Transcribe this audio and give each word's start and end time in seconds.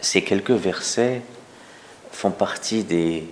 ces 0.00 0.22
quelques 0.22 0.50
versets 0.50 1.22
font 2.12 2.30
partie 2.30 2.84
des, 2.84 3.24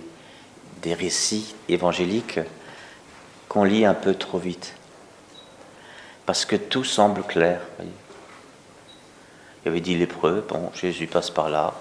récits 0.85 1.53
évangéliques 1.67 2.39
qu'on 3.49 3.65
lit 3.65 3.83
un 3.83 3.93
peu 3.93 4.15
trop 4.15 4.37
vite. 4.37 4.73
Parce 6.25 6.45
que 6.45 6.55
tout 6.55 6.85
semble 6.85 7.23
clair. 7.23 7.59
Il 9.65 9.69
avait 9.69 9.81
dit 9.81 9.95
lépreux, 9.95 10.45
bon, 10.47 10.71
Jésus 10.73 11.07
passe 11.07 11.29
par 11.29 11.49
là, 11.49 11.73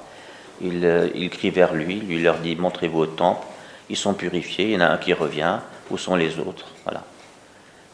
il, 0.60 0.84
euh, 0.84 1.08
il 1.14 1.30
crie 1.30 1.50
vers 1.50 1.72
lui, 1.72 2.00
lui 2.00 2.20
leur 2.20 2.38
dit 2.38 2.56
montrez-vous 2.56 2.98
au 2.98 3.06
temple, 3.06 3.46
ils 3.88 3.96
sont 3.96 4.14
purifiés, 4.14 4.64
il 4.64 4.70
y 4.72 4.76
en 4.76 4.80
a 4.80 4.88
un 4.88 4.98
qui 4.98 5.12
revient, 5.12 5.60
où 5.90 5.98
sont 5.98 6.16
les 6.16 6.40
autres? 6.40 6.66
Voilà. 6.82 7.04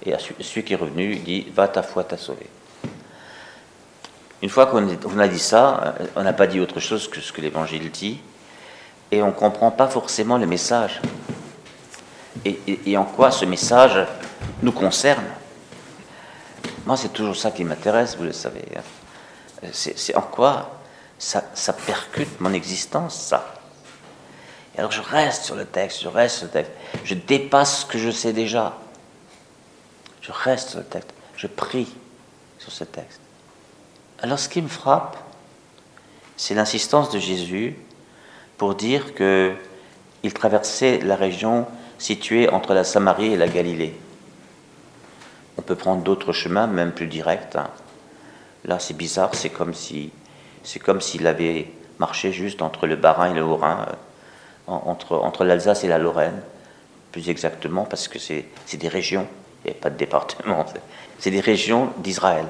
Et 0.06 0.14
celui 0.40 0.64
qui 0.64 0.72
est 0.72 0.76
revenu, 0.76 1.12
il 1.12 1.22
dit 1.22 1.46
va 1.54 1.68
ta 1.68 1.82
foi 1.82 2.04
t'a 2.04 2.16
sauvé. 2.16 2.46
Une 4.42 4.48
fois 4.48 4.66
qu'on 4.66 5.18
a 5.18 5.28
dit 5.28 5.38
ça, 5.38 5.94
euh, 6.00 6.06
on 6.16 6.24
n'a 6.24 6.32
pas 6.32 6.48
dit 6.48 6.58
autre 6.58 6.80
chose 6.80 7.08
que 7.08 7.20
ce 7.20 7.32
que 7.32 7.40
l'Évangile 7.40 7.90
dit, 7.90 8.20
et 9.12 9.22
on 9.22 9.28
ne 9.28 9.32
comprend 9.32 9.70
pas 9.70 9.86
forcément 9.86 10.36
le 10.36 10.46
message. 10.46 11.00
Et, 12.44 12.96
en 12.96 13.04
quoi 13.04 13.30
ce 13.30 13.44
message 13.44 14.04
nous 14.62 14.72
concerne. 14.72 15.24
Moi, 16.86 16.96
c'est 16.96 17.12
toujours 17.12 17.36
ça 17.36 17.52
qui 17.52 17.62
m'intéresse, 17.62 18.16
vous 18.16 18.24
le 18.24 18.32
savez. 18.32 18.64
Hein. 18.76 19.68
C'est 19.72 20.16
en 20.16 20.22
quoi 20.22 20.80
ça, 21.18 21.44
ça, 21.54 21.72
percute 21.72 22.40
mon 22.40 22.52
existence, 22.52 23.14
ça. 23.14 23.54
Et 24.74 24.80
alors 24.80 24.90
je 24.90 25.02
reste 25.02 25.44
sur 25.44 25.54
le 25.54 25.66
texte, 25.66 26.02
je 26.02 26.08
reste 26.08 26.38
sur 26.38 26.46
le 26.46 26.50
texte. 26.50 26.72
Je 27.04 27.14
dépasse 27.14 27.82
ce 27.82 27.86
que 27.86 27.98
je 27.98 28.10
sais 28.10 28.32
déjà. 28.32 28.76
Je 30.20 30.32
reste 30.32 30.70
sur 30.70 30.78
le 30.78 30.84
texte. 30.84 31.10
Je 31.36 31.46
prie 31.46 31.94
sur 32.58 32.72
ce 32.72 32.82
texte. 32.82 33.20
Alors 34.22 34.38
ce 34.38 34.48
qui 34.48 34.62
me 34.62 34.68
frappe, 34.68 35.16
c'est 36.36 36.54
l'insistance 36.54 37.10
de 37.10 37.18
Jésus 37.18 37.76
pour 38.56 38.76
dire 38.76 39.14
que 39.14 39.52
il 40.22 40.32
traversait 40.32 41.00
la 41.00 41.16
région 41.16 41.66
située 41.98 42.48
entre 42.48 42.72
la 42.72 42.84
Samarie 42.84 43.32
et 43.32 43.36
la 43.36 43.48
Galilée. 43.48 43.98
On 45.58 45.62
peut 45.62 45.74
prendre 45.74 46.02
d'autres 46.02 46.32
chemins, 46.32 46.68
même 46.68 46.92
plus 46.92 47.08
directs. 47.08 47.56
Hein. 47.56 47.68
Là, 48.64 48.78
c'est 48.78 48.96
bizarre, 48.96 49.34
c'est 49.34 49.50
comme 49.50 49.74
si 49.74 50.12
c'est 50.62 50.78
comme 50.78 51.00
s'il 51.00 51.26
avait 51.26 51.72
marché 51.98 52.30
juste 52.30 52.62
entre 52.62 52.86
le 52.86 52.94
Bas-Rhin 52.94 53.32
et 53.32 53.34
le 53.34 53.42
Haut-Rhin, 53.42 53.86
euh, 53.88 54.72
entre, 54.72 55.16
entre 55.16 55.44
l'Alsace 55.44 55.82
et 55.82 55.88
la 55.88 55.98
Lorraine, 55.98 56.40
plus 57.10 57.28
exactement, 57.28 57.84
parce 57.84 58.06
que 58.06 58.20
c'est 58.20 58.46
des 58.72 58.88
régions, 58.88 59.26
il 59.64 59.72
n'y 59.72 59.76
a 59.76 59.80
pas 59.80 59.90
de 59.90 59.96
département, 59.96 60.64
c'est 61.18 61.32
des 61.32 61.40
régions 61.40 61.90
d'Israël. 61.98 62.46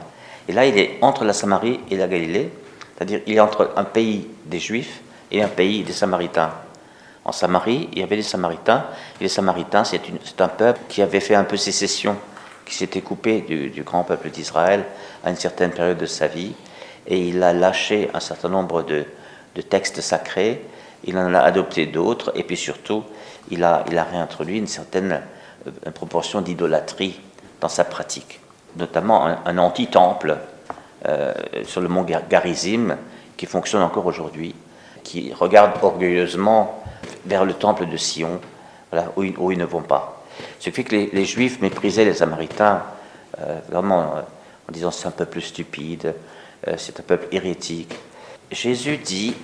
Et 0.48 0.52
là, 0.52 0.66
il 0.66 0.78
est 0.78 0.98
entre 1.00 1.24
la 1.24 1.32
Samarie 1.32 1.80
et 1.90 1.96
la 1.96 2.08
Galilée, 2.08 2.50
c'est-à-dire 2.94 3.20
il 3.26 3.36
est 3.36 3.40
entre 3.40 3.72
un 3.76 3.84
pays 3.84 4.28
des 4.46 4.58
Juifs 4.58 5.00
et 5.30 5.42
un 5.42 5.48
pays 5.48 5.82
des 5.82 5.92
Samaritains. 5.92 6.52
En 7.24 7.32
Samarie, 7.32 7.88
il 7.92 8.00
y 8.00 8.02
avait 8.02 8.16
des 8.16 8.22
Samaritains, 8.22 8.84
et 9.20 9.24
les 9.24 9.28
Samaritains, 9.28 9.84
c'est 9.84 10.40
un 10.40 10.48
peuple 10.48 10.80
qui 10.88 11.02
avait 11.02 11.20
fait 11.20 11.36
un 11.36 11.44
peu 11.44 11.56
sécession, 11.56 12.16
qui 12.64 12.74
s'était 12.74 13.00
coupé 13.00 13.40
du, 13.40 13.82
grand 13.82 14.02
peuple 14.02 14.30
d'Israël 14.30 14.84
à 15.24 15.30
une 15.30 15.36
certaine 15.36 15.70
période 15.70 15.98
de 15.98 16.06
sa 16.06 16.26
vie, 16.26 16.52
et 17.06 17.18
il 17.18 17.42
a 17.42 17.52
lâché 17.52 18.10
un 18.12 18.20
certain 18.20 18.48
nombre 18.48 18.82
de, 18.82 19.04
textes 19.68 20.00
sacrés, 20.00 20.64
il 21.04 21.16
en 21.16 21.32
a 21.34 21.40
adopté 21.40 21.86
d'autres, 21.86 22.32
et 22.34 22.42
puis 22.42 22.56
surtout, 22.56 23.04
il 23.50 23.62
a, 23.62 23.84
réintroduit 24.10 24.58
une 24.58 24.66
certaine 24.66 25.22
euh, 25.66 25.90
proportion 25.90 26.40
d'idolâtrie 26.40 27.20
dans 27.60 27.68
sa 27.68 27.84
pratique 27.84 28.40
notamment 28.76 29.26
un, 29.44 29.58
anti-temple 29.58 30.38
euh, 31.06 31.32
sur 31.64 31.80
le 31.80 31.88
mont 31.88 32.06
Garizim 32.28 32.96
qui 33.36 33.46
fonctionne 33.46 33.82
encore 33.82 34.06
aujourd'hui, 34.06 34.54
qui 35.02 35.32
regarde 35.32 35.72
orgueilleusement 35.82 36.82
vers 37.26 37.44
le 37.44 37.54
temple 37.54 37.86
de 37.86 37.96
Sion, 37.96 38.40
où, 39.16 39.50
ils, 39.50 39.58
ne 39.58 39.64
vont 39.64 39.82
pas. 39.82 40.22
Ce 40.58 40.64
qui 40.64 40.70
fait 40.70 40.84
que 40.84 40.94
les, 40.94 41.24
Juifs 41.24 41.60
méprisaient 41.60 42.04
les 42.04 42.14
Samaritains, 42.14 42.82
euh, 43.40 43.58
vraiment 43.68 44.02
euh, 44.02 44.20
en 44.68 44.72
disant 44.72 44.90
c'est 44.90 45.08
un 45.08 45.12
peuple 45.12 45.40
stupide, 45.40 46.14
c'est 46.76 47.00
un 47.00 47.02
peuple 47.02 47.26
hérétique. 47.32 47.92
Jésus 48.52 48.96
dit 48.96 49.34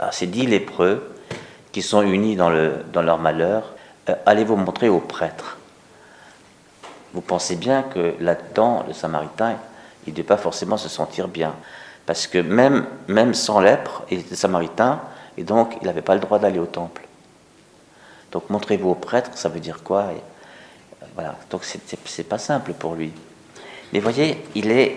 à 0.00 0.10
ces 0.10 0.26
dix 0.26 0.46
lépreux 0.46 1.14
qui 1.70 1.80
sont 1.80 2.02
unis 2.02 2.34
dans 2.34 2.50
leur 2.50 3.18
malheur, 3.18 3.74
allez 4.26 4.42
vous 4.42 4.56
montrer 4.56 4.88
aux 4.88 4.98
prêtres 4.98 5.58
vous 7.14 7.20
pensez 7.20 7.54
bien 7.54 7.84
que 7.84 8.14
là-dedans, 8.18 8.84
le 8.88 8.92
Samaritain, 8.92 9.56
il 10.04 10.10
ne 10.10 10.16
devait 10.16 10.26
pas 10.26 10.36
forcément 10.36 10.76
se 10.76 10.88
sentir 10.88 11.28
bien. 11.28 11.54
Parce 12.06 12.26
que 12.26 12.38
même, 12.38 12.86
même 13.06 13.34
sans 13.34 13.60
lèpre, 13.60 14.02
il 14.10 14.18
était 14.18 14.34
Samaritain, 14.34 15.00
et 15.38 15.44
donc 15.44 15.76
il 15.80 15.86
n'avait 15.86 16.02
pas 16.02 16.14
le 16.14 16.20
droit 16.20 16.40
d'aller 16.40 16.58
au 16.58 16.66
temple. 16.66 17.06
Donc 18.32 18.50
montrez-vous 18.50 18.90
au 18.90 18.94
prêtre, 18.96 19.30
ça 19.34 19.48
veut 19.48 19.60
dire 19.60 19.84
quoi 19.84 20.02
euh, 20.02 21.06
Voilà, 21.14 21.36
donc 21.50 21.62
c'est 21.64 22.28
pas 22.28 22.38
simple 22.38 22.72
pour 22.72 22.96
lui. 22.96 23.12
Mais 23.92 24.00
voyez, 24.00 24.44
il, 24.56 24.72
est, 24.72 24.96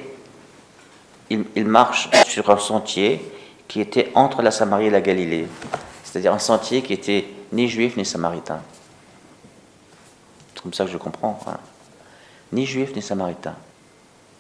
il, 1.29 1.45
il 1.55 1.65
marche 1.65 2.09
sur 2.25 2.49
un 2.49 2.57
sentier 2.57 3.31
qui 3.67 3.79
était 3.79 4.11
entre 4.15 4.41
la 4.41 4.49
Samarie 4.49 4.87
et 4.87 4.89
la 4.89 5.01
Galilée. 5.01 5.47
C'est-à-dire 6.03 6.33
un 6.33 6.39
sentier 6.39 6.81
qui 6.81 6.93
était 6.93 7.27
ni 7.51 7.69
juif 7.69 7.95
ni 7.95 8.05
samaritain. 8.05 8.59
C'est 10.55 10.63
comme 10.63 10.73
ça 10.73 10.85
que 10.85 10.91
je 10.91 10.97
comprends. 10.97 11.39
Hein 11.45 11.57
ni 12.51 12.65
juifs 12.65 12.95
ni 12.95 13.01
samaritains. 13.01 13.55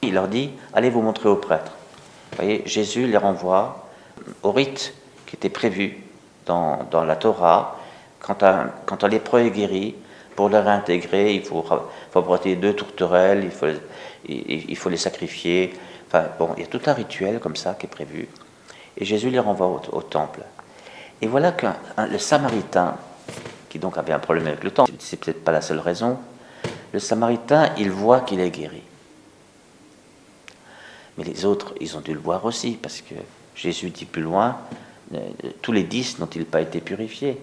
Il 0.01 0.13
leur 0.13 0.27
dit 0.27 0.51
Allez 0.73 0.89
vous 0.89 1.01
montrer 1.01 1.29
aux 1.29 1.35
prêtres. 1.35 1.73
Vous 2.31 2.37
voyez, 2.37 2.63
Jésus 2.65 3.07
les 3.07 3.17
renvoie 3.17 3.87
au 4.43 4.51
rite 4.51 4.93
qui 5.25 5.35
était 5.35 5.49
prévu 5.49 5.97
dans, 6.45 6.83
dans 6.91 7.03
la 7.03 7.15
Torah. 7.15 7.79
Quand 8.19 8.43
un, 8.43 8.71
quand 8.85 9.03
un 9.03 9.07
lépreux 9.07 9.41
est 9.41 9.51
guéri, 9.51 9.95
pour 10.37 10.49
le 10.49 10.59
réintégrer, 10.59 11.33
il 11.33 11.43
faut, 11.43 11.63
faut 11.63 12.19
apporter 12.19 12.55
deux 12.55 12.73
tourterelles, 12.73 13.43
il 13.43 13.49
faut, 13.49 13.65
il, 14.29 14.77
faut 14.77 14.89
les 14.89 14.97
sacrifier. 14.97 15.73
Enfin, 16.07 16.25
bon, 16.37 16.51
il 16.55 16.61
y 16.61 16.63
a 16.63 16.67
tout 16.67 16.79
un 16.85 16.93
rituel 16.93 17.39
comme 17.39 17.55
ça 17.55 17.73
qui 17.73 17.87
est 17.87 17.89
prévu. 17.89 18.29
Et 18.97 19.03
Jésus 19.03 19.31
les 19.31 19.39
renvoie 19.39 19.81
au, 19.91 20.01
temple. 20.03 20.41
Et 21.23 21.27
voilà 21.27 21.51
que 21.53 21.65
le 21.97 22.19
Samaritain, 22.19 22.97
qui 23.67 23.79
donc 23.79 23.97
avait 23.97 24.13
un 24.13 24.19
problème 24.19 24.45
avec 24.45 24.63
le 24.63 24.69
temple, 24.69 24.91
c'est 24.99 25.19
peut-être 25.19 25.43
pas 25.43 25.51
la 25.51 25.61
seule 25.61 25.79
raison, 25.79 26.19
le 26.93 26.99
Samaritain, 26.99 27.73
il 27.77 27.91
voit 27.91 28.21
qu'il 28.21 28.39
est 28.39 28.49
guéri. 28.49 28.81
Mais 31.17 31.23
les 31.23 31.45
autres, 31.45 31.73
ils 31.81 31.97
ont 31.97 32.01
dû 32.01 32.13
le 32.13 32.19
voir 32.19 32.45
aussi, 32.45 32.77
parce 32.81 33.01
que 33.01 33.15
Jésus 33.55 33.89
dit 33.89 34.05
plus 34.05 34.21
loin, 34.21 34.57
euh, 35.13 35.19
tous 35.61 35.71
les 35.71 35.83
dix 35.83 36.19
n'ont-ils 36.19 36.45
pas 36.45 36.61
été 36.61 36.79
purifiés? 36.79 37.41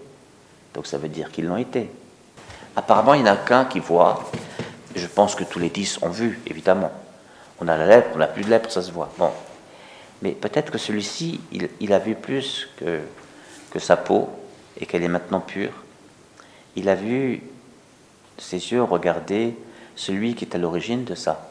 Donc 0.74 0.86
ça 0.86 0.98
veut 0.98 1.08
dire 1.08 1.30
qu'ils 1.30 1.46
l'ont 1.46 1.56
été. 1.56 1.90
Apparemment, 2.76 3.14
il 3.14 3.22
n'y 3.22 3.28
en 3.28 3.32
a 3.32 3.36
qu'un 3.36 3.64
qui 3.64 3.80
voit. 3.80 4.30
Je 4.94 5.06
pense 5.06 5.34
que 5.34 5.44
tous 5.44 5.58
les 5.58 5.70
dix 5.70 5.98
ont 6.02 6.10
vu, 6.10 6.40
évidemment. 6.46 6.92
On 7.60 7.68
a 7.68 7.76
la 7.76 7.86
lèpre, 7.86 8.10
on 8.14 8.18
n'a 8.18 8.26
plus 8.26 8.44
de 8.44 8.50
lèpre, 8.50 8.70
ça 8.70 8.82
se 8.82 8.92
voit. 8.92 9.10
Bon. 9.18 9.30
Mais 10.22 10.32
peut-être 10.32 10.70
que 10.70 10.78
celui-ci, 10.78 11.40
il, 11.80 11.92
a 11.92 11.98
vu 11.98 12.14
plus 12.14 12.68
que, 12.76 13.00
que 13.70 13.78
sa 13.78 13.96
peau 13.96 14.30
et 14.80 14.86
qu'elle 14.86 15.02
est 15.02 15.08
maintenant 15.08 15.40
pure. 15.40 15.72
Il 16.76 16.88
a 16.88 16.94
vu 16.94 17.42
ses 18.38 18.72
yeux 18.72 18.82
regardaient 18.82 19.54
celui 19.96 20.34
qui 20.34 20.44
est 20.44 20.54
à 20.54 20.58
l'origine 20.58 21.04
de 21.04 21.14
ça. 21.14 21.50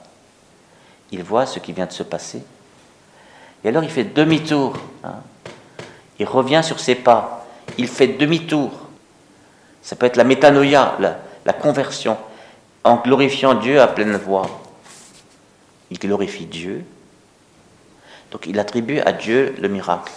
Il 1.12 1.24
voit 1.24 1.46
ce 1.46 1.60
qui 1.60 1.74
vient 1.74 1.86
de 1.86 1.92
se 1.92 2.04
passer. 2.04 2.44
Et 3.64 3.70
alors 3.70 3.84
il 3.84 3.90
fait 3.90 4.04
demi-tour. 4.04 4.76
Hein. 5.04 5.16
Il 6.20 6.26
revient 6.26 6.62
sur 6.64 6.80
ses 6.80 6.96
pas. 6.96 7.46
Il 7.78 7.88
fait 7.88 8.08
demi-tour. 8.08 8.72
Ça 9.82 9.96
peut 9.96 10.06
être 10.06 10.18
la 10.18 10.24
métanoïa, 10.24 10.96
la, 11.00 11.20
la 11.46 11.54
conversion, 11.54 12.18
en 12.84 12.98
glorifiant 12.98 13.54
Dieu 13.56 13.82
à 13.82 13.88
pleine 13.88 14.16
voix. 14.16 14.62
Il 15.92 16.00
glorifie 16.00 16.46
Dieu. 16.46 16.84
Donc 18.32 18.48
il 18.48 18.60
attribue 18.60 19.00
à 19.00 19.12
Dieu 19.12 19.56
le 19.60 19.68
miracle. 19.68 20.12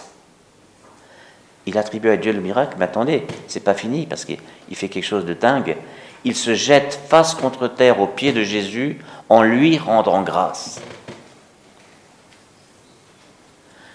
Il 1.66 1.76
attribue 1.78 2.10
à 2.10 2.16
Dieu 2.16 2.32
le 2.32 2.40
miracle, 2.40 2.76
mais 2.78 2.84
attendez, 2.84 3.26
c'est 3.48 3.60
pas 3.60 3.74
fini 3.74 4.06
parce 4.06 4.24
qu'il 4.24 4.38
fait 4.72 4.88
quelque 4.88 5.04
chose 5.04 5.26
de 5.26 5.34
dingue 5.34 5.76
il 6.24 6.34
se 6.34 6.54
jette 6.54 7.00
face 7.08 7.34
contre 7.34 7.68
terre 7.68 8.00
aux 8.00 8.06
pieds 8.06 8.32
de 8.32 8.42
Jésus 8.42 8.98
en 9.28 9.42
lui 9.42 9.78
rendant 9.78 10.22
grâce. 10.22 10.80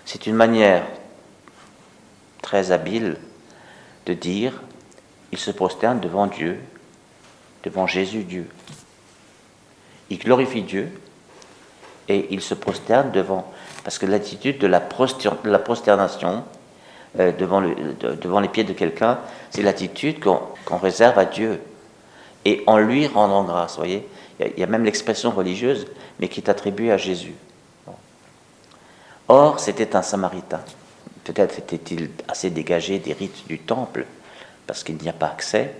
C'est 0.05 0.27
une 0.27 0.35
manière 0.35 0.83
très 2.41 2.71
habile 2.71 3.17
de 4.05 4.13
dire, 4.13 4.61
il 5.31 5.37
se 5.37 5.51
prosterne 5.51 5.99
devant 5.99 6.27
Dieu, 6.27 6.59
devant 7.63 7.87
Jésus 7.87 8.23
Dieu. 8.23 8.49
Il 10.09 10.19
glorifie 10.19 10.63
Dieu 10.63 10.91
et 12.09 12.27
il 12.31 12.41
se 12.41 12.53
prosterne 12.53 13.11
devant, 13.11 13.49
parce 13.83 13.97
que 13.99 14.05
l'attitude 14.05 14.57
de 14.57 14.67
la, 14.67 14.81
prosternation 14.81 16.43
euh, 17.19 17.31
devant, 17.31 18.39
les 18.39 18.49
pieds 18.49 18.65
de 18.65 18.73
quelqu'un, 18.73 19.19
c'est 19.49 19.61
l'attitude 19.61 20.19
qu'on 20.21 20.77
réserve 20.77 21.17
à 21.17 21.25
Dieu 21.25 21.61
et 22.45 22.63
en 22.67 22.77
lui 22.77 23.07
rendant 23.07 23.43
grâce. 23.43 23.77
voyez 23.77 24.07
il 24.39 24.59
y, 24.59 24.63
a 24.63 24.67
même 24.67 24.85
l'expression 24.85 25.31
religieuse, 25.31 25.87
mais 26.19 26.27
qui 26.27 26.39
est 26.39 26.49
attribuée 26.49 26.91
à 26.91 26.97
Jésus. 26.97 27.35
Or, 29.27 29.59
c'était 29.59 29.95
un 29.95 30.01
samaritain. 30.01 30.61
Peut-être 31.23 31.59
était-il 31.59 32.09
assez 32.27 32.49
dégagé 32.49 32.99
des 32.99 33.13
rites 33.13 33.47
du 33.47 33.59
temple, 33.59 34.05
parce 34.65 34.83
qu'il 34.83 34.97
n'y 34.97 35.09
a 35.09 35.13
pas 35.13 35.27
accès, 35.27 35.75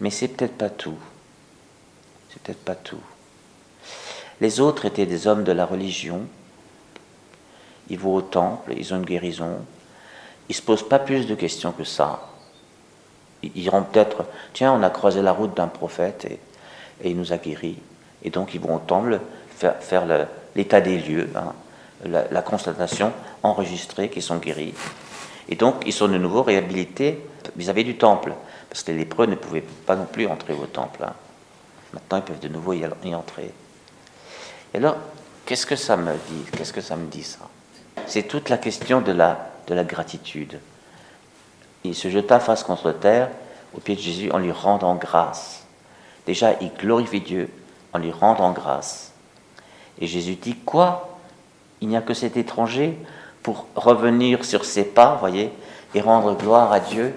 mais 0.00 0.10
c'est 0.10 0.28
peut-être 0.28 0.56
pas 0.56 0.70
tout. 0.70 0.98
C'est 2.30 2.40
peut-être 2.40 2.64
pas 2.64 2.76
tout. 2.76 3.00
Les 4.40 4.60
autres 4.60 4.84
étaient 4.84 5.06
des 5.06 5.26
hommes 5.26 5.42
de 5.42 5.52
la 5.52 5.66
religion. 5.66 6.20
Ils 7.90 7.98
vont 7.98 8.14
au 8.14 8.22
temple, 8.22 8.74
ils 8.76 8.94
ont 8.94 8.98
une 8.98 9.04
guérison. 9.04 9.56
Ils 10.48 10.52
ne 10.52 10.56
se 10.56 10.62
posent 10.62 10.88
pas 10.88 11.00
plus 11.00 11.26
de 11.26 11.34
questions 11.34 11.72
que 11.72 11.84
ça. 11.84 12.28
Ils 13.54 13.62
diront 13.62 13.82
peut-être, 13.82 14.24
tiens, 14.52 14.72
on 14.72 14.82
a 14.82 14.90
croisé 14.90 15.22
la 15.22 15.32
route 15.32 15.56
d'un 15.56 15.68
prophète 15.68 16.26
et, 16.26 16.38
il 17.04 17.16
nous 17.16 17.32
a 17.32 17.36
guéris. 17.36 17.78
Et 18.24 18.30
donc 18.30 18.54
ils 18.54 18.60
vont 18.60 18.74
au 18.74 18.80
temple 18.80 19.20
faire, 19.80 20.04
l'état 20.56 20.80
des 20.80 20.98
lieux, 20.98 21.28
hein, 21.36 21.52
la, 22.04 22.42
constatation, 22.42 23.12
enregistrer 23.42 24.08
qu'ils 24.08 24.22
sont 24.22 24.38
guéris. 24.38 24.74
Et 25.48 25.54
donc 25.54 25.76
ils 25.86 25.92
sont 25.92 26.08
de 26.08 26.18
nouveau 26.18 26.42
réhabilités 26.42 27.24
vis-à-vis 27.56 27.84
du 27.84 27.96
temple, 27.96 28.32
parce 28.68 28.82
que 28.82 28.90
les 28.90 28.98
lépreux 28.98 29.26
ne 29.26 29.36
pouvaient 29.36 29.64
pas 29.86 29.94
non 29.94 30.06
plus 30.06 30.26
entrer 30.26 30.54
au 30.54 30.66
temple. 30.66 31.04
Hein. 31.04 31.12
Maintenant 31.92 32.18
ils 32.18 32.24
peuvent 32.24 32.40
de 32.40 32.48
nouveau 32.48 32.72
y, 32.72 32.84
entrer. 33.14 33.52
Et 34.74 34.78
alors, 34.78 34.96
qu'est-ce 35.46 35.66
que 35.66 35.76
ça 35.76 35.96
me 35.96 36.12
dit? 36.12 36.44
Qu'est-ce 36.56 36.72
que 36.72 36.80
ça 36.80 36.96
me 36.96 37.06
dit 37.06 37.22
ça? 37.22 37.48
C'est 38.06 38.24
toute 38.24 38.48
la 38.48 38.58
question 38.58 39.00
de 39.00 39.12
la 39.12 39.84
gratitude. 39.84 40.58
Il 41.84 41.94
se 41.94 42.08
jeta 42.08 42.40
face 42.40 42.64
contre 42.64 42.92
terre 42.92 43.30
au 43.74 43.80
pied 43.80 43.94
de 43.94 44.00
Jésus 44.00 44.30
en 44.30 44.38
lui 44.38 44.52
rendant 44.52 44.94
grâce. 44.94 45.64
Déjà, 46.26 46.54
il 46.60 46.72
glorifie 46.74 47.20
Dieu 47.20 47.50
en 47.92 47.98
lui 47.98 48.12
rendant 48.12 48.52
grâce. 48.52 49.12
Et 50.00 50.06
Jésus 50.06 50.34
dit 50.34 50.56
Quoi? 50.56 51.18
Il 51.80 51.88
n'y 51.88 51.96
a 51.96 52.02
que 52.02 52.14
cet 52.14 52.36
étranger 52.36 52.98
pour 53.42 53.66
revenir 53.76 54.44
sur 54.44 54.64
ses 54.64 54.84
pas, 54.84 55.16
voyez, 55.16 55.50
et 55.94 56.00
rendre 56.00 56.36
gloire 56.36 56.72
à 56.72 56.80
Dieu. 56.80 57.14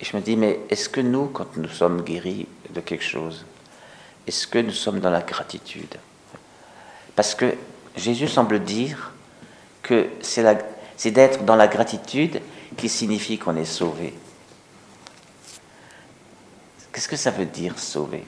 Et 0.00 0.04
je 0.04 0.16
me 0.16 0.22
dis 0.22 0.36
Mais 0.36 0.60
est-ce 0.70 0.88
que 0.88 1.00
nous, 1.00 1.26
quand 1.26 1.56
nous 1.56 1.68
sommes 1.68 2.02
guéris 2.02 2.46
de 2.70 2.80
quelque 2.80 3.04
chose, 3.04 3.44
est-ce 4.26 4.46
que 4.46 4.58
nous 4.58 4.72
sommes 4.72 5.00
dans 5.00 5.10
la 5.10 5.20
gratitude? 5.20 5.96
Parce 7.14 7.34
que 7.34 7.54
Jésus 7.96 8.28
semble 8.28 8.60
dire 8.60 9.12
que 9.82 10.08
c'est 10.20 11.10
d'être 11.10 11.44
dans 11.44 11.56
la 11.56 11.68
gratitude 11.68 12.40
qui 12.74 12.88
signifie 12.88 13.38
qu'on 13.38 13.56
est 13.56 13.64
sauvé? 13.64 14.14
Qu'est-ce 16.92 17.08
que 17.08 17.16
ça 17.16 17.30
veut 17.30 17.46
dire 17.46 17.78
sauvé? 17.78 18.24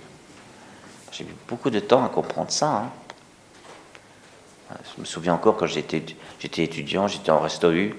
J'ai 1.12 1.24
eu 1.24 1.34
beaucoup 1.48 1.70
de 1.70 1.80
temps 1.80 2.04
à 2.04 2.08
comprendre 2.08 2.50
ça. 2.50 2.68
Hein. 2.68 2.90
Je 4.94 5.00
me 5.00 5.06
souviens 5.06 5.34
encore 5.34 5.56
quand 5.56 5.66
j'étais 5.66 6.02
étudiant, 6.42 7.06
j'étais 7.06 7.30
en 7.30 7.38
resto 7.38 7.70
U, 7.70 7.94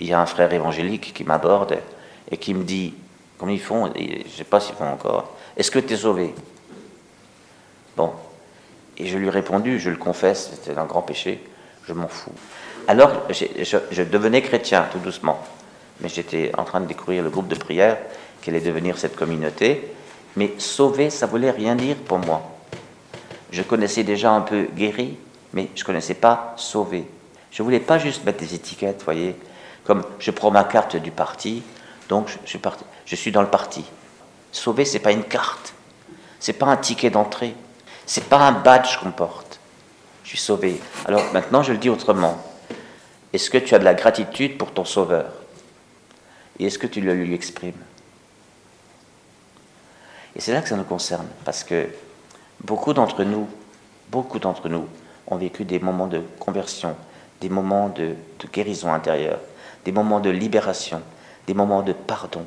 il 0.00 0.06
y 0.08 0.12
a 0.12 0.20
un 0.20 0.26
frère 0.26 0.52
évangélique 0.52 1.12
qui 1.14 1.24
m'aborde 1.24 1.78
et 2.30 2.36
qui 2.36 2.54
me 2.54 2.64
dit, 2.64 2.94
comme 3.38 3.50
ils 3.50 3.60
font, 3.60 3.92
je 3.94 4.00
ne 4.00 4.28
sais 4.28 4.44
pas 4.44 4.60
s'ils 4.60 4.74
font 4.74 4.88
encore, 4.88 5.36
est-ce 5.56 5.70
que 5.70 5.78
tu 5.78 5.94
es 5.94 5.96
sauvé? 5.96 6.34
Bon. 7.96 8.12
Et 8.98 9.06
je 9.06 9.16
lui 9.16 9.28
ai 9.28 9.30
répondu, 9.30 9.78
je 9.78 9.90
le 9.90 9.96
confesse, 9.96 10.50
c'était 10.52 10.78
un 10.78 10.84
grand 10.84 11.02
péché, 11.02 11.42
je 11.86 11.92
m'en 11.92 12.08
fous. 12.08 12.32
Alors, 12.86 13.12
je, 13.30 14.02
devenais 14.02 14.42
chrétien, 14.42 14.86
tout 14.90 14.98
doucement. 14.98 15.42
Mais 16.02 16.08
j'étais 16.08 16.52
en 16.56 16.64
train 16.64 16.80
de 16.80 16.86
découvrir 16.86 17.22
le 17.22 17.30
groupe 17.30 17.48
de 17.48 17.54
prière, 17.54 17.98
qui 18.42 18.50
allait 18.50 18.60
devenir 18.60 18.98
cette 18.98 19.16
communauté. 19.16 19.92
Mais 20.36 20.52
sauver, 20.58 21.10
ça 21.10 21.26
voulait 21.26 21.50
rien 21.50 21.74
dire 21.74 21.96
pour 21.96 22.18
moi. 22.18 22.42
Je 23.50 23.62
connaissais 23.62 24.04
déjà 24.04 24.30
un 24.30 24.40
peu 24.42 24.68
guéri, 24.74 25.16
mais 25.52 25.68
je 25.74 25.82
ne 25.82 25.86
connaissais 25.86 26.14
pas 26.14 26.54
sauver. 26.56 27.04
Je 27.50 27.62
ne 27.62 27.64
voulais 27.64 27.80
pas 27.80 27.98
juste 27.98 28.24
mettre 28.24 28.38
des 28.38 28.54
étiquettes, 28.54 29.02
voyez, 29.04 29.34
comme 29.84 30.04
je 30.18 30.30
prends 30.30 30.50
ma 30.50 30.64
carte 30.64 30.96
du 30.96 31.10
parti, 31.10 31.62
donc 32.08 32.28
je, 32.28 32.48
suis, 32.48 32.60
je 33.04 33.16
suis 33.16 33.32
dans 33.32 33.42
le 33.42 33.48
parti. 33.48 33.84
Sauver, 34.52 34.84
c'est 34.84 35.00
pas 35.00 35.12
une 35.12 35.24
carte, 35.24 35.74
c'est 36.38 36.52
pas 36.52 36.66
un 36.66 36.76
ticket 36.76 37.10
d'entrée, 37.10 37.54
c'est 38.06 38.24
pas 38.24 38.38
un 38.38 38.52
badge 38.52 38.98
qu'on 38.98 39.10
porte. 39.10 39.58
Je 40.22 40.30
suis 40.30 40.38
sauvé. 40.38 40.80
Alors 41.06 41.24
maintenant, 41.32 41.64
je 41.64 41.72
le 41.72 41.78
dis 41.78 41.90
autrement. 41.90 42.38
Est-ce 43.32 43.50
que 43.50 43.58
tu 43.58 43.74
as 43.74 43.80
de 43.80 43.84
la 43.84 43.94
gratitude 43.94 44.58
pour 44.58 44.72
ton 44.72 44.84
sauveur? 44.84 45.26
Et 46.60 46.66
est-ce 46.66 46.78
que 46.78 46.86
tu 46.86 47.00
le 47.00 47.14
lui 47.14 47.32
exprimes? 47.34 47.72
Et 50.36 50.40
c'est 50.40 50.52
là 50.52 50.60
que 50.60 50.68
ça 50.68 50.76
nous 50.76 50.84
concerne, 50.84 51.26
parce 51.42 51.64
que 51.64 51.88
beaucoup 52.62 52.92
d'entre 52.92 53.24
nous, 53.24 53.48
beaucoup 54.10 54.38
d'entre 54.38 54.68
nous 54.68 54.86
ont 55.26 55.36
vécu 55.36 55.64
des 55.64 55.78
moments 55.78 56.06
de 56.06 56.22
conversion, 56.38 56.94
des 57.40 57.48
moments 57.48 57.88
de, 57.88 58.14
guérison 58.52 58.92
intérieure, 58.92 59.40
des 59.86 59.90
moments 59.90 60.20
de 60.20 60.28
libération, 60.28 61.00
des 61.46 61.54
moments 61.54 61.82
de 61.82 61.94
pardon, 61.94 62.44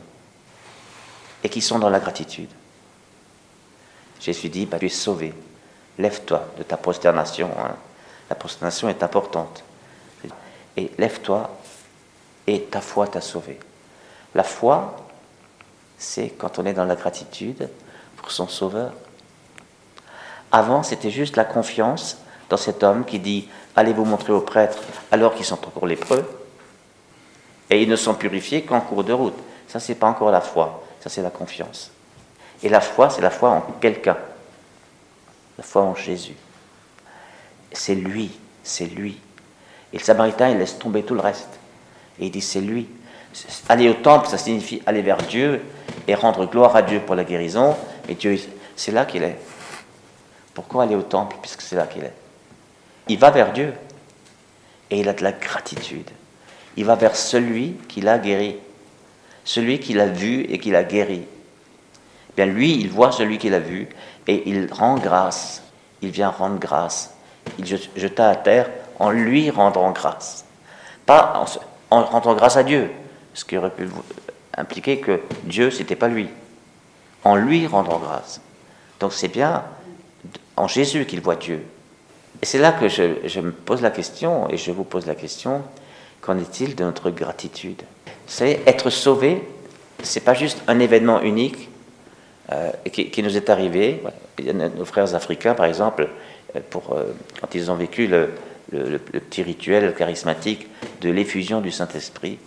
et 1.43 1.49
qui 1.49 1.61
sont 1.61 1.79
dans 1.79 1.89
la 1.89 1.99
gratitude. 1.99 2.51
Jésus 4.19 4.49
dit, 4.49 4.67
bah, 4.67 4.77
tu 4.77 4.85
es 4.85 4.89
sauvé, 4.89 5.33
lève-toi 5.97 6.53
de 6.59 6.63
ta 6.63 6.77
prosternation. 6.77 7.49
Hein. 7.59 7.75
La 8.29 8.35
prosternation 8.35 8.87
est 8.89 9.01
importante. 9.01 9.63
Et 10.77 10.91
lève-toi 10.99 11.49
et 12.45 12.61
ta 12.61 12.79
foi 12.79 13.07
t'a 13.07 13.19
sauvé. 13.19 13.59
La 14.35 14.43
foi, 14.43 14.95
c'est 15.97 16.29
quand 16.29 16.59
on 16.59 16.65
est 16.65 16.73
dans 16.73 16.85
la 16.85 16.95
gratitude 16.95 17.69
pour 18.17 18.31
son 18.31 18.47
sauveur. 18.47 18.91
Avant, 20.51 20.83
c'était 20.83 21.11
juste 21.11 21.35
la 21.35 21.45
confiance 21.45 22.17
dans 22.49 22.57
cet 22.57 22.83
homme 22.83 23.05
qui 23.05 23.19
dit 23.19 23.49
Allez 23.75 23.93
vous 23.93 24.05
montrer 24.05 24.33
aux 24.33 24.41
prêtres 24.41 24.79
alors 25.11 25.33
qu'ils 25.33 25.45
sont 25.45 25.65
encore 25.67 25.87
lépreux. 25.87 26.29
Et 27.69 27.81
ils 27.81 27.89
ne 27.89 27.95
sont 27.95 28.13
purifiés 28.13 28.63
qu'en 28.63 28.81
cours 28.81 29.03
de 29.03 29.13
route. 29.13 29.37
Ça, 29.67 29.79
c'est 29.79 29.95
pas 29.95 30.07
encore 30.07 30.29
la 30.29 30.41
foi. 30.41 30.83
Ça, 30.99 31.09
c'est 31.09 31.21
la 31.21 31.31
confiance. 31.31 31.91
Et 32.61 32.69
la 32.69 32.81
foi, 32.81 33.09
c'est 33.09 33.21
la 33.21 33.31
foi 33.31 33.49
en 33.49 33.61
quelqu'un 33.81 34.17
la 35.57 35.63
foi 35.63 35.83
en 35.83 35.95
Jésus. 35.95 36.35
C'est 37.71 37.95
lui, 37.95 38.31
c'est 38.63 38.85
lui. 38.85 39.19
Et 39.91 39.97
le 39.97 40.03
Samaritain, 40.03 40.49
il 40.49 40.57
laisse 40.57 40.77
tomber 40.77 41.03
tout 41.03 41.13
le 41.13 41.21
reste. 41.21 41.59
Et 42.19 42.25
il 42.25 42.31
dit, 42.31 42.41
c'est 42.41 42.61
lui. 42.61 42.87
Aller 43.69 43.89
au 43.89 43.95
temple, 43.95 44.27
ça 44.27 44.37
signifie 44.37 44.81
aller 44.85 45.01
vers 45.01 45.17
Dieu 45.17 45.61
et 46.07 46.15
rendre 46.15 46.45
gloire 46.45 46.75
à 46.75 46.81
Dieu 46.81 46.99
pour 46.99 47.15
la 47.15 47.23
guérison. 47.23 47.75
Mais 48.07 48.15
Dieu, 48.15 48.37
c'est 48.75 48.91
là 48.91 49.05
qu'il 49.05 49.23
est. 49.23 49.37
Pourquoi 50.53 50.83
aller 50.83 50.95
au 50.95 51.01
temple 51.01 51.37
Puisque 51.41 51.61
c'est 51.61 51.75
là 51.75 51.87
qu'il 51.87 52.03
est? 52.03 52.13
Il 53.07 53.17
va 53.17 53.31
vers 53.31 53.51
Dieu. 53.51 53.73
Et 54.89 54.99
il 54.99 55.09
a 55.09 55.13
de 55.13 55.23
la 55.23 55.31
gratitude. 55.31 56.09
Il 56.77 56.85
va 56.85 56.95
vers 56.95 57.15
celui 57.15 57.73
qui 57.87 58.01
l'a 58.01 58.19
guéri. 58.19 58.57
Celui 59.43 59.79
qui 59.79 59.93
l'a 59.93 60.07
vu 60.07 60.41
et 60.41 60.59
qui 60.59 60.71
l'a 60.71 60.83
guéri. 60.83 61.23
Eh 61.25 62.33
bien, 62.35 62.45
lui, 62.45 62.79
il 62.79 62.89
voit 62.89 63.11
celui 63.11 63.37
qu'il 63.37 63.53
a 63.53 63.59
vu 63.59 63.89
et 64.27 64.49
il 64.49 64.71
rend 64.71 64.95
grâce. 64.95 65.63
Il 66.01 66.09
vient 66.09 66.29
rendre 66.29 66.59
grâce. 66.59 67.15
Il 67.57 67.65
jeta 67.65 68.29
à 68.29 68.35
terre 68.35 68.69
en 68.99 69.09
lui 69.09 69.49
rendant 69.49 69.91
grâce. 69.91 70.45
Pas 71.05 71.45
en, 71.91 72.03
rendant 72.03 72.35
grâce 72.35 72.57
à 72.57 72.63
Dieu, 72.63 72.91
ce 73.33 73.45
qui 73.45 73.57
aurait 73.57 73.71
pu 73.71 73.87
impliquer 74.55 74.99
que 74.99 75.19
Dieu, 75.43 75.71
c'était 75.71 75.95
pas 75.95 76.07
lui. 76.07 76.29
En 77.23 77.35
lui 77.35 77.67
rendant 77.67 77.99
grâce. 77.99 78.41
Donc 78.99 79.13
c'est 79.13 79.27
bien 79.27 79.63
en 80.55 80.67
Jésus 80.67 81.05
qu'il 81.05 81.21
voit 81.21 81.35
Dieu. 81.35 81.63
Et 82.41 82.45
c'est 82.45 82.59
là 82.59 82.71
que 82.71 82.87
je, 82.89 83.39
me 83.39 83.51
pose 83.51 83.81
la 83.81 83.91
question, 83.91 84.49
et 84.49 84.57
je 84.57 84.71
vous 84.71 84.83
pose 84.83 85.05
la 85.05 85.15
question, 85.15 85.61
qu'en 86.21 86.37
est-il 86.37 86.75
de 86.75 86.83
notre 86.83 87.09
gratitude? 87.09 87.81
C'est 88.27 88.61
être 88.65 88.89
sauvé, 88.89 89.43
c'est 90.01 90.23
pas 90.23 90.33
juste 90.33 90.61
un 90.67 90.79
événement 90.79 91.21
unique, 91.21 91.69
euh, 92.51 92.71
qui, 92.91 93.23
nous 93.23 93.37
est 93.37 93.49
arrivé. 93.49 94.03
Nos 94.77 94.85
frères 94.85 95.15
africains, 95.15 95.53
par 95.53 95.65
exemple, 95.65 96.09
euh, 96.55 96.59
euh, 96.59 97.03
quand 97.39 97.55
ils 97.55 97.71
ont 97.71 97.75
vécu 97.75 98.07
le, 98.07 98.29
petit 98.97 99.43
rituel 99.43 99.93
charismatique 99.93 100.67
de 101.01 101.09
l'effusion 101.09 101.61
du 101.61 101.71
Saint-Esprit, 101.71 102.39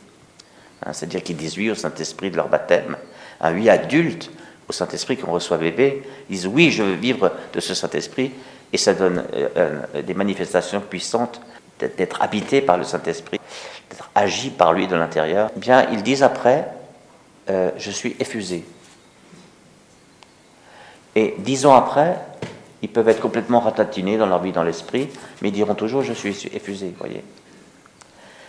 hein, 0.85 0.93
c'est-à-dire 0.93 1.23
qu'ils 1.23 1.37
disent 1.37 1.57
oui 1.57 1.71
au 1.71 1.75
Saint-Esprit 1.75 2.31
de 2.31 2.37
leur 2.37 2.49
baptême, 2.49 2.97
un 3.41 3.55
oui 3.55 3.71
adulte 3.71 4.31
au 4.69 4.73
Saint-Esprit 4.73 5.17
qu'on 5.17 5.33
reçoit 5.33 5.59
bébé, 5.59 6.03
ils 6.29 6.37
disent 6.37 6.47
oui, 6.47 6.71
je 6.71 6.83
veux 6.83 6.95
vivre 6.95 7.33
de 7.53 7.61
ce 7.61 7.75
Saint-Esprit, 7.75 8.33
et 8.73 8.79
ça 8.79 8.95
donne 8.95 9.25
des 10.05 10.15
manifestations 10.15 10.81
puissantes 10.81 11.41
d'être 11.79 12.21
habité 12.21 12.61
par 12.61 12.77
le 12.77 12.85
Saint-Esprit, 12.85 13.39
d'être 13.91 14.11
agi 14.15 14.51
par 14.51 14.73
lui 14.73 14.89
de 14.89 14.97
l'intérieur. 14.97 15.51
Eh 15.57 15.61
bien, 15.61 15.87
ils 15.93 16.03
disent 16.03 16.25
après, 16.25 16.67
je 17.49 17.91
suis 17.91 18.17
effusé. 18.19 18.65
Et 21.15 21.35
dix 21.39 21.65
ans 21.65 21.75
après, 21.75 22.17
ils 22.83 22.89
peuvent 22.91 23.09
être 23.09 23.21
complètement 23.21 23.61
ratatinés 23.61 24.19
dans 24.19 24.27
leur 24.27 24.43
vie, 24.43 24.53
dans 24.53 24.65
l'esprit, 24.65 25.09
mais 25.41 25.49
ils 25.49 25.53
diront 25.53 25.75
toujours 25.75 26.03
Je 26.03 26.13
suis 26.13 26.49
effusé, 26.53 26.93
voyez. 26.99 27.23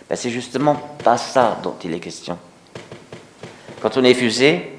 Ben, 0.08 0.16
c'est 0.16 0.30
justement 0.30 0.74
pas 1.04 1.18
ça 1.18 1.58
dont 1.62 1.76
il 1.84 1.92
est 1.92 2.00
question. 2.00 2.38
Quand 3.80 3.96
on 3.96 4.04
est 4.04 4.10
effusé, 4.10 4.72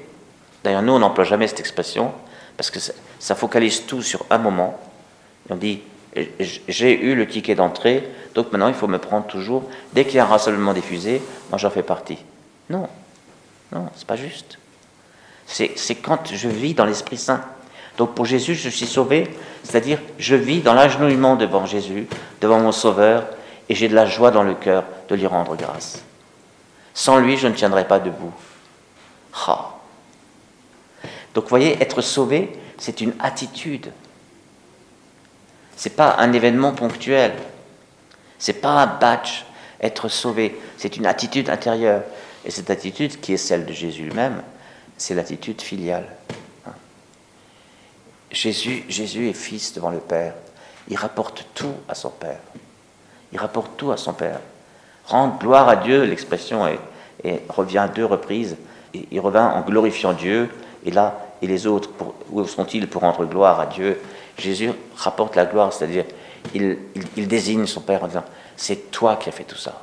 d'ailleurs, 0.64 0.82
nous, 0.82 0.92
on 0.92 0.98
n'emploie 0.98 1.24
jamais 1.24 1.46
cette 1.46 1.60
expression, 1.60 2.12
parce 2.56 2.70
que 2.70 2.78
ça, 3.18 3.34
focalise 3.34 3.86
tout 3.86 4.02
sur 4.02 4.26
un 4.28 4.38
moment. 4.38 4.78
on 5.48 5.56
dit 5.56 5.80
j'ai 6.68 7.00
eu 7.00 7.14
le 7.14 7.26
ticket 7.26 7.54
d'entrée, 7.54 8.08
donc 8.34 8.50
maintenant 8.50 8.68
il 8.68 8.74
faut 8.74 8.88
me 8.88 8.98
prendre 8.98 9.26
toujours. 9.26 9.62
Dès 9.92 10.04
qu'il 10.04 10.16
y 10.16 10.18
a 10.18 10.24
un 10.24 10.28
rassemblement 10.28 10.74
diffusé, 10.74 11.22
moi 11.50 11.58
j'en 11.58 11.70
fais 11.70 11.84
partie. 11.84 12.18
Non, 12.68 12.88
non, 13.72 13.86
c'est 13.94 14.06
pas 14.06 14.16
juste. 14.16 14.58
C'est 15.46 15.94
quand 15.96 16.32
je 16.32 16.48
vis 16.48 16.74
dans 16.74 16.84
l'Esprit 16.84 17.16
Saint. 17.16 17.42
Donc 17.96 18.14
pour 18.14 18.24
Jésus, 18.24 18.54
je 18.54 18.68
suis 18.68 18.86
sauvé, 18.86 19.28
c'est-à-dire 19.62 19.98
je 20.18 20.34
vis 20.34 20.60
dans 20.60 20.74
l'agenouillement 20.74 21.36
devant 21.36 21.66
Jésus, 21.66 22.06
devant 22.40 22.58
mon 22.60 22.72
Sauveur, 22.72 23.26
et 23.70 23.74
j'ai 23.76 23.88
de 23.88 23.94
la 23.94 24.04
joie 24.04 24.32
dans 24.32 24.42
le 24.42 24.56
cœur 24.56 24.84
de 25.08 25.14
lui 25.14 25.26
rendre 25.26 25.54
grâce. 25.54 26.02
Sans 26.92 27.20
lui, 27.20 27.36
je 27.36 27.46
ne 27.46 27.54
tiendrai 27.54 27.86
pas 27.86 28.00
debout. 28.00 28.32
Ah. 29.46 29.76
Donc 31.34 31.44
vous 31.44 31.50
voyez, 31.50 31.80
être 31.80 32.02
sauvé, 32.02 32.52
c'est 32.78 33.00
une 33.00 33.14
attitude. 33.20 33.92
Ce 35.76 35.88
n'est 35.88 35.94
pas 35.94 36.16
un 36.18 36.32
événement 36.32 36.72
ponctuel. 36.72 37.32
Ce 38.40 38.50
n'est 38.50 38.58
pas 38.58 38.70
un 38.70 38.86
badge. 38.88 39.44
Être 39.80 40.08
sauvé, 40.08 40.60
c'est 40.76 40.96
une 40.96 41.06
attitude 41.06 41.48
intérieure. 41.48 42.02
Et 42.44 42.50
cette 42.50 42.70
attitude, 42.70 43.20
qui 43.20 43.34
est 43.34 43.36
celle 43.36 43.66
de 43.66 43.72
Jésus 43.72 44.02
lui-même, 44.02 44.42
c'est 44.96 45.14
l'attitude 45.14 45.62
filiale. 45.62 46.08
Jésus, 48.32 48.84
Jésus 48.88 49.28
est 49.28 49.32
fils 49.32 49.72
devant 49.72 49.90
le 49.90 50.00
Père. 50.00 50.34
Il 50.88 50.96
rapporte 50.96 51.46
tout 51.54 51.74
à 51.88 51.94
son 51.94 52.10
Père. 52.10 52.40
Il 53.32 53.38
rapporte 53.38 53.76
tout 53.76 53.92
à 53.92 53.96
son 53.96 54.12
Père. 54.12 54.40
Rendre 55.06 55.38
gloire 55.38 55.68
à 55.68 55.76
Dieu, 55.76 56.04
l'expression 56.04 56.66
revient 57.48 57.88
deux 57.94 58.04
reprises. 58.04 58.56
Il 58.94 59.20
revint 59.20 59.50
en 59.50 59.60
glorifiant 59.62 60.12
Dieu. 60.12 60.48
Et 60.84 60.90
là, 60.90 61.18
et 61.42 61.46
les 61.46 61.66
autres, 61.66 61.90
où 62.30 62.44
sont-ils 62.46 62.86
pour 62.88 63.02
rendre 63.02 63.24
gloire 63.24 63.60
à 63.60 63.66
Dieu? 63.66 64.00
Jésus 64.38 64.70
rapporte 64.96 65.36
la 65.36 65.46
gloire, 65.46 65.72
c'est-à-dire 65.72 66.04
il, 66.54 66.78
désigne 67.28 67.66
son 67.66 67.80
Père 67.80 68.04
en 68.04 68.08
disant 68.08 68.24
C'est 68.56 68.90
toi 68.90 69.16
qui 69.16 69.28
as 69.28 69.32
fait 69.32 69.44
tout 69.44 69.56
ça. 69.56 69.82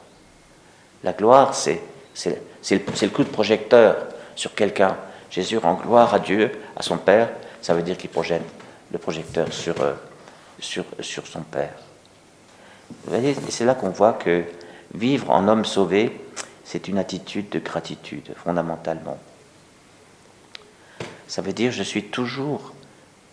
La 1.03 1.13
gloire, 1.13 1.53
c'est 1.53 1.81
le, 2.25 2.35
le 2.71 3.09
coup 3.09 3.23
de 3.23 3.29
projecteur 3.29 3.95
sur 4.35 4.53
quelqu'un. 4.55 4.97
Jésus 5.29 5.57
rend 5.57 5.75
gloire 5.75 6.13
à 6.13 6.19
Dieu, 6.19 6.51
à 6.75 6.81
son 6.81 6.97
Père, 6.97 7.29
ça 7.61 7.73
veut 7.73 7.83
dire 7.83 7.97
qu'il 7.97 8.09
projette 8.09 8.43
le 8.91 8.97
projecteur 8.97 9.51
sur, 9.51 9.79
euh, 9.81 9.93
sur, 10.59 10.85
sur 11.01 11.27
son 11.27 11.41
Père. 11.41 11.73
C'est 13.49 13.65
là 13.65 13.75
qu'on 13.75 13.89
voit 13.89 14.13
que 14.13 14.43
vivre 14.93 15.31
en 15.31 15.47
homme 15.47 15.65
sauvé, 15.65 16.19
c'est 16.63 16.87
une 16.87 16.97
attitude 16.97 17.49
de 17.49 17.59
gratitude, 17.59 18.33
fondamentalement. 18.43 19.17
Ça 21.27 21.41
veut 21.41 21.53
dire 21.53 21.71
je 21.71 21.83
suis 21.83 22.03
toujours 22.03 22.73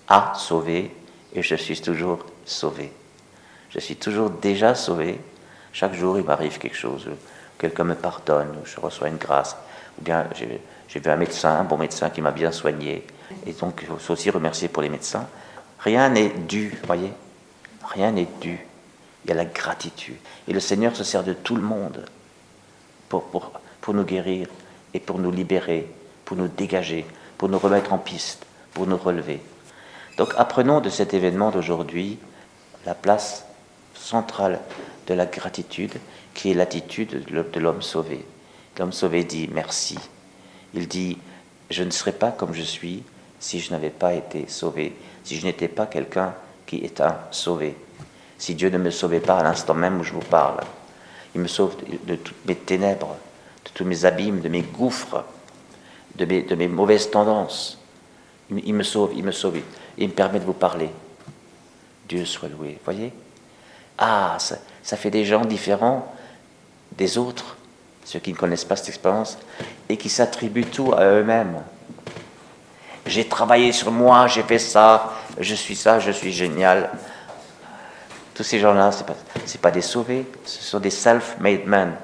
à 0.09 0.33
sauver 0.37 0.95
et 1.35 1.43
je 1.43 1.55
suis 1.55 1.81
toujours 1.81 2.25
sauvé. 2.45 2.93
Je 3.71 3.81
suis 3.81 3.97
toujours 3.97 4.31
déjà 4.31 4.75
sauvé. 4.75 5.21
Chaque 5.73 5.95
jour, 5.95 6.19
il 6.19 6.25
m'arrive 6.25 6.59
quelque 6.59 6.77
chose. 6.77 7.09
Quelqu'un 7.59 7.85
me 7.85 7.95
pardonne, 7.95 8.51
ou 8.51 8.67
je 8.67 8.79
reçois 8.79 9.09
une 9.09 9.17
grâce. 9.17 9.57
Ou 9.99 10.05
bien 10.05 10.27
j'ai 10.89 11.01
vu 11.01 11.11
un 11.11 11.17
médecin, 11.17 11.51
un 11.51 11.65
bon 11.65 11.77
médecin 11.77 12.11
qui 12.11 12.21
m'a 12.21 12.31
bien 12.31 12.53
soigné. 12.53 13.05
Et 13.47 13.53
donc, 13.53 13.81
il 13.83 13.89
faut 13.89 14.13
aussi 14.13 14.31
remercier 14.31 14.69
pour 14.69 14.83
les 14.83 14.89
médecins. 14.89 15.27
Rien 15.81 16.09
n'est 16.09 16.29
dû, 16.29 16.79
voyez 16.87 17.13
Rien 17.93 18.13
n'est 18.13 18.29
dû. 18.41 18.65
Il 19.25 19.29
y 19.29 19.33
a 19.33 19.37
la 19.37 19.45
gratitude. 19.45 20.17
Et 20.49 20.53
le 20.53 20.61
Seigneur 20.61 20.95
se 20.95 21.05
sert 21.05 21.25
de 21.25 21.33
tout 21.33 21.57
le 21.57 21.63
monde 21.63 22.05
pour, 23.09 23.25
pour, 23.25 23.53
pour 23.81 23.95
nous 23.95 24.05
guérir 24.05 24.49
et 24.93 25.01
pour 25.01 25.19
nous 25.19 25.31
libérer, 25.31 25.89
pour 26.25 26.37
nous 26.37 26.49
dégager, 26.49 27.07
pour 27.39 27.49
nous 27.49 27.59
remettre 27.59 27.93
en 27.93 27.99
piste, 27.99 28.47
pour 28.73 28.87
nous 28.87 28.97
relever. 28.97 29.41
Donc 30.17 30.35
apprenons 30.37 30.81
de 30.81 30.91
cet 30.91 31.15
événement 31.15 31.51
d'aujourd'hui 31.51 32.19
la 32.87 32.95
place 32.95 33.45
centrale 33.95 34.61
de 35.07 35.15
la 35.15 35.27
gratitude, 35.27 35.95
qui 36.35 36.51
est 36.51 36.55
l'attitude 36.55 37.25
de 37.25 37.61
l'homme 37.61 37.83
sauvé. 37.83 38.25
L'homme 38.79 38.93
sauvé 38.93 39.25
dit 39.25 39.49
merci. 39.53 39.99
Il 40.75 40.89
dit, 40.89 41.19
je 41.71 41.83
ne 41.83 41.91
serais 41.91 42.13
pas 42.13 42.33
comme 42.33 42.55
je 42.55 42.63
suis 42.63 43.03
si 43.39 43.61
je 43.61 43.71
n'avais 43.71 43.91
pas 43.91 44.15
été 44.15 44.49
sauvé, 44.49 44.97
si 45.23 45.37
je 45.39 45.47
n'étais 45.47 45.69
pas 45.69 45.87
quelqu'un 45.87 46.35
qui 46.67 46.79
est 46.79 47.01
un 47.01 47.19
sauvé. 47.31 47.77
Si 48.45 48.55
Dieu 48.55 48.69
ne 48.69 48.77
me 48.77 48.91
sauvait 48.91 49.21
pas 49.21 49.39
à 49.39 49.43
l'instant 49.43 49.73
même 49.73 49.99
où 49.99 50.05
je 50.05 50.13
vous 50.13 50.21
parle, 50.21 50.61
il 51.35 51.41
me 51.41 51.49
sauve 51.49 51.77
de 52.07 52.15
toutes 52.15 52.45
mes 52.45 52.55
ténèbres, 52.55 53.17
de 53.65 53.71
tous 53.73 53.87
mes 53.87 54.05
abîmes, 54.05 54.43
de 54.43 54.51
mes 54.51 54.61
gouffres, 54.61 55.25
de 56.17 56.55
mes, 56.55 56.69
mauvaises 56.69 57.11
tendances. 57.11 57.79
Il, 58.51 58.75
me 58.75 58.83
sauve, 58.83 59.13
il 59.17 59.25
me 59.25 59.33
sauve, 59.33 59.61
il 59.97 60.09
me 60.09 60.13
permet 60.13 60.41
de 60.41 60.45
vous 60.45 60.53
parler. 60.53 60.91
Dieu 62.07 62.27
soit 62.27 62.51
loué. 62.51 62.79
Voyez? 62.85 63.15
Ah, 63.97 64.37
ça, 64.39 64.59
ça 64.83 64.99
fait 64.99 65.11
des 65.11 65.25
gens 65.25 65.47
différents 65.47 66.15
des 66.99 67.17
autres, 67.17 67.57
ceux 68.05 68.19
qui 68.19 68.31
ne 68.31 68.37
connaissent 68.37 68.67
pas 68.67 68.77
cette 68.77 68.91
expérience, 68.91 69.39
et 69.89 69.97
qui 69.97 70.11
s'attribuent 70.11 70.67
tout 70.67 70.93
à 70.93 71.07
eux-mêmes. 71.07 71.63
J'ai 73.07 73.27
travaillé 73.27 73.73
sur 73.73 73.91
moi, 73.91 74.27
j'ai 74.27 74.43
fait 74.43 74.59
ça, 74.59 75.15
je 75.41 75.55
suis 75.55 75.77
ça, 75.77 75.99
je 75.99 76.11
suis 76.11 76.31
génial. 76.31 76.91
Tous 78.35 78.43
ces 78.43 78.59
gens-là, 78.59 78.91
ce 78.91 79.05
pas, 79.05 79.15
pas, 79.63 79.71
des 79.71 79.81
sauvés, 79.81 80.27
ce 80.45 80.63
sont 80.63 80.81
des 80.81 80.91
self-made 80.91 81.67
men. 81.67 81.95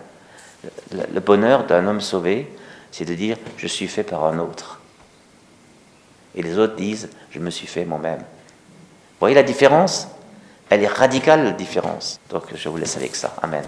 Le, 0.93 1.21
bonheur 1.21 1.65
d'un 1.65 1.87
homme 1.87 2.01
sauvé, 2.01 2.53
c'est 2.93 3.05
de 3.05 3.15
dire 3.15 3.37
je 3.57 3.67
suis 3.67 3.89
fait 3.89 4.05
par 4.05 4.25
un 4.25 4.39
autre. 4.39 4.81
Et 6.35 6.43
les 6.43 6.59
autres 6.59 6.77
disent 6.77 7.09
je 7.31 7.41
me 7.41 7.51
suis 7.51 7.67
fait 7.67 7.85
moi-même. 7.85 8.19
Vous 8.21 9.21
voyez 9.21 9.35
la 9.35 9.43
différence? 9.43 10.09
Elle 10.69 10.85
est 10.85 10.89
radicale, 10.89 11.45
la 11.45 11.53
différence. 11.53 12.21
Donc 12.29 12.45
je 12.55 12.69
vous 12.69 12.77
laisse 12.77 12.97
avec 12.97 13.17
ça. 13.17 13.35
Amen. 13.43 13.65